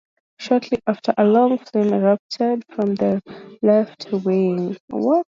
[0.39, 3.21] Shortly after, a long flame erupted from the
[3.61, 4.75] left wing.